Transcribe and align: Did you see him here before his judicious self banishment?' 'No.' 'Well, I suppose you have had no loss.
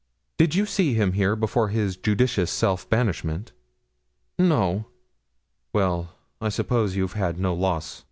Did 0.39 0.55
you 0.55 0.65
see 0.65 0.95
him 0.95 1.11
here 1.13 1.35
before 1.35 1.67
his 1.67 1.95
judicious 1.95 2.49
self 2.49 2.89
banishment?' 2.89 3.51
'No.' 4.39 4.87
'Well, 5.73 6.15
I 6.41 6.49
suppose 6.49 6.95
you 6.95 7.03
have 7.03 7.13
had 7.13 7.39
no 7.39 7.53
loss. 7.53 7.99